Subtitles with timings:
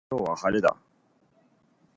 [0.09, 0.75] 今日は晴れだ。